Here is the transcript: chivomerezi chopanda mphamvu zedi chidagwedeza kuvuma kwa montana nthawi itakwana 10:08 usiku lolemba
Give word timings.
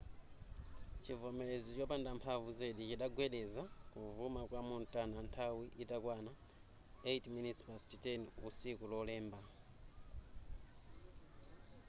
chivomerezi 1.03 1.69
chopanda 1.77 2.09
mphamvu 2.17 2.49
zedi 2.59 2.81
chidagwedeza 2.89 3.63
kuvuma 3.93 4.41
kwa 4.49 4.61
montana 4.69 5.17
nthawi 5.27 5.65
itakwana 5.81 6.31
10:08 7.03 8.47
usiku 8.47 8.83
lolemba 8.91 9.39